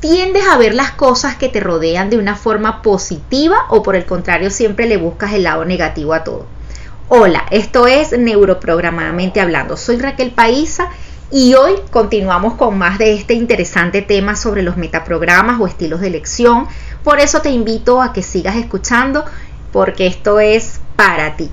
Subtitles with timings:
[0.00, 4.06] ¿Tiendes a ver las cosas que te rodean de una forma positiva o por el
[4.06, 6.46] contrario siempre le buscas el lado negativo a todo?
[7.08, 9.76] Hola, esto es Neuroprogramadamente Hablando.
[9.76, 10.88] Soy Raquel Paisa
[11.32, 16.06] y hoy continuamos con más de este interesante tema sobre los metaprogramas o estilos de
[16.06, 16.68] elección.
[17.02, 19.24] Por eso te invito a que sigas escuchando
[19.72, 21.50] porque esto es para ti.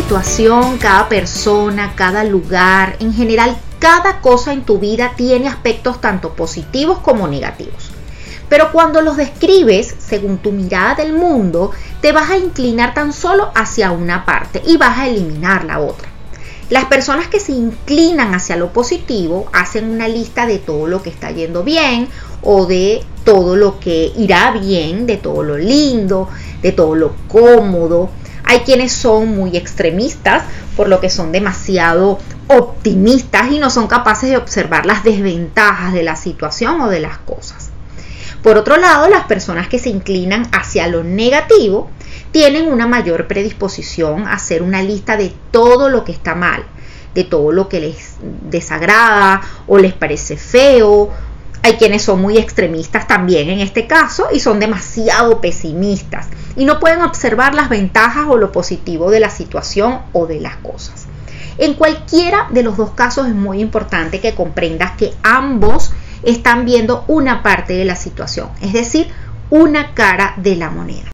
[0.00, 6.32] Situación, cada persona, cada lugar, en general cada cosa en tu vida tiene aspectos tanto
[6.32, 7.90] positivos como negativos.
[8.48, 13.50] Pero cuando los describes según tu mirada del mundo, te vas a inclinar tan solo
[13.54, 16.08] hacia una parte y vas a eliminar la otra.
[16.70, 21.10] Las personas que se inclinan hacia lo positivo hacen una lista de todo lo que
[21.10, 22.08] está yendo bien
[22.40, 26.30] o de todo lo que irá bien, de todo lo lindo,
[26.62, 28.08] de todo lo cómodo,
[28.50, 30.42] hay quienes son muy extremistas,
[30.76, 36.02] por lo que son demasiado optimistas y no son capaces de observar las desventajas de
[36.02, 37.70] la situación o de las cosas.
[38.42, 41.90] Por otro lado, las personas que se inclinan hacia lo negativo
[42.32, 46.64] tienen una mayor predisposición a hacer una lista de todo lo que está mal,
[47.14, 48.16] de todo lo que les
[48.50, 51.10] desagrada o les parece feo
[51.62, 56.80] hay quienes son muy extremistas también en este caso y son demasiado pesimistas y no
[56.80, 61.06] pueden observar las ventajas o lo positivo de la situación o de las cosas.
[61.58, 67.04] En cualquiera de los dos casos es muy importante que comprendas que ambos están viendo
[67.06, 69.08] una parte de la situación, es decir,
[69.50, 71.10] una cara de la moneda.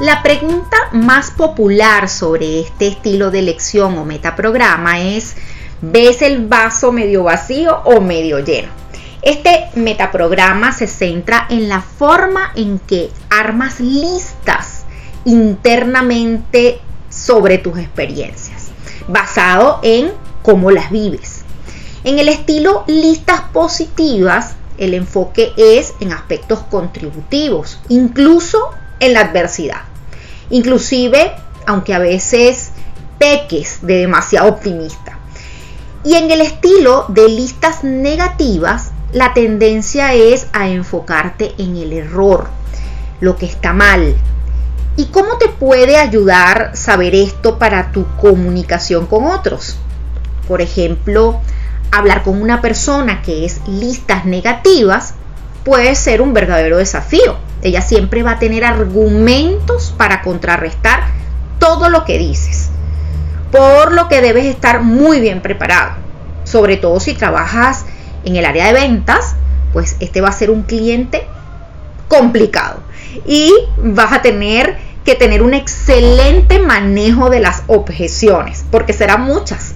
[0.00, 5.36] La pregunta más popular sobre este estilo de elección o metaprograma es,
[5.80, 8.68] ¿ves el vaso medio vacío o medio lleno?
[9.22, 14.84] Este metaprograma se centra en la forma en que armas listas
[15.24, 16.78] internamente
[17.08, 18.66] sobre tus experiencias,
[19.08, 21.42] basado en cómo las vives.
[22.04, 28.58] En el estilo listas positivas, el enfoque es en aspectos contributivos, incluso
[29.00, 29.82] en la adversidad
[30.50, 31.32] inclusive
[31.66, 32.70] aunque a veces
[33.18, 35.18] peques de demasiado optimista.
[36.04, 42.48] Y en el estilo de listas negativas, la tendencia es a enfocarte en el error,
[43.20, 44.14] lo que está mal.
[44.96, 49.76] ¿Y cómo te puede ayudar saber esto para tu comunicación con otros?
[50.46, 51.40] Por ejemplo,
[51.90, 55.14] hablar con una persona que es listas negativas
[55.64, 61.00] puede ser un verdadero desafío ella siempre va a tener argumentos para contrarrestar
[61.58, 62.70] todo lo que dices.
[63.50, 65.92] Por lo que debes estar muy bien preparado.
[66.44, 67.84] Sobre todo si trabajas
[68.24, 69.34] en el área de ventas,
[69.72, 71.26] pues este va a ser un cliente
[72.08, 72.80] complicado.
[73.26, 79.74] Y vas a tener que tener un excelente manejo de las objeciones, porque serán muchas.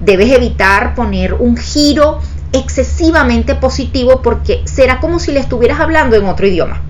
[0.00, 2.20] Debes evitar poner un giro
[2.52, 6.82] excesivamente positivo porque será como si le estuvieras hablando en otro idioma.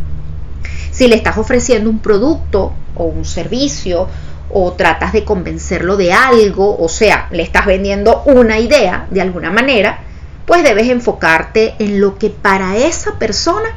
[0.96, 4.08] Si le estás ofreciendo un producto o un servicio
[4.50, 9.50] o tratas de convencerlo de algo, o sea, le estás vendiendo una idea de alguna
[9.50, 9.98] manera,
[10.46, 13.68] pues debes enfocarte en lo que para esa persona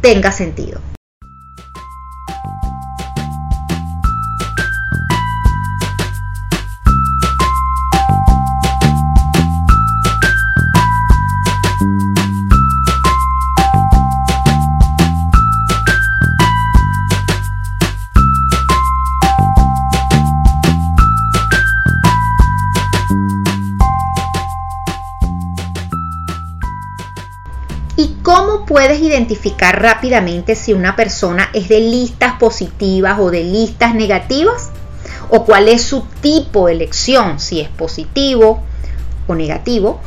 [0.00, 0.80] tenga sentido.
[28.78, 34.70] Puedes identificar rápidamente si una persona es de listas positivas o de listas negativas?
[35.30, 37.40] ¿O cuál es su tipo de elección?
[37.40, 38.62] Si es positivo
[39.26, 40.00] o negativo.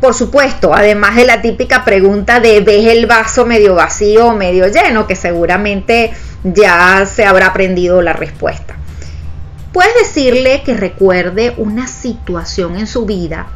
[0.00, 4.66] Por supuesto, además de la típica pregunta de ¿ves el vaso medio vacío o medio
[4.66, 5.06] lleno?
[5.06, 6.10] Que seguramente
[6.42, 8.74] ya se habrá aprendido la respuesta.
[9.72, 13.46] Puedes decirle que recuerde una situación en su vida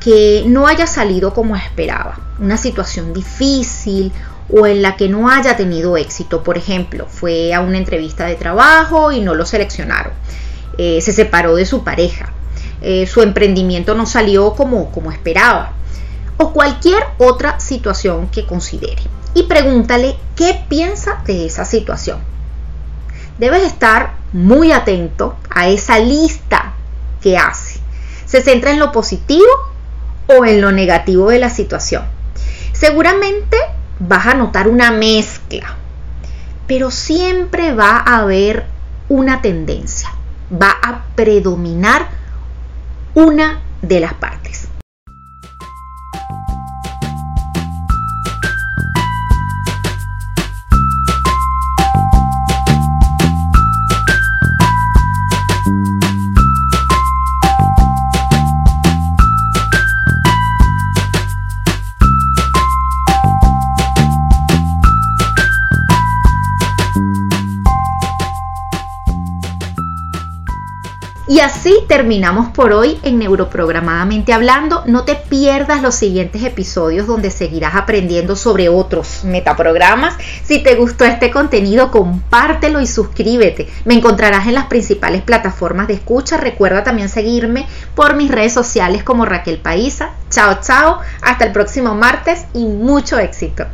[0.00, 4.12] que no haya salido como esperaba, una situación difícil
[4.50, 6.42] o en la que no haya tenido éxito.
[6.42, 10.12] Por ejemplo, fue a una entrevista de trabajo y no lo seleccionaron.
[10.78, 12.32] Eh, se separó de su pareja.
[12.80, 15.72] Eh, su emprendimiento no salió como, como esperaba.
[16.36, 19.02] O cualquier otra situación que considere.
[19.34, 22.20] Y pregúntale qué piensa de esa situación.
[23.38, 26.74] Debes estar muy atento a esa lista
[27.20, 27.80] que hace.
[28.24, 29.46] ¿Se centra en lo positivo
[30.28, 32.04] o en lo negativo de la situación?
[32.72, 33.56] Seguramente
[33.98, 35.76] vas a notar una mezcla,
[36.66, 38.66] pero siempre va a haber
[39.08, 40.10] una tendencia,
[40.50, 42.06] va a predominar
[43.14, 44.47] una de las partes.
[71.28, 74.82] Y así terminamos por hoy en Neuroprogramadamente Hablando.
[74.86, 80.16] No te pierdas los siguientes episodios donde seguirás aprendiendo sobre otros metaprogramas.
[80.42, 83.68] Si te gustó este contenido, compártelo y suscríbete.
[83.84, 86.38] Me encontrarás en las principales plataformas de escucha.
[86.38, 90.12] Recuerda también seguirme por mis redes sociales como Raquel Paisa.
[90.30, 91.00] Chao, chao.
[91.20, 93.66] Hasta el próximo martes y mucho éxito.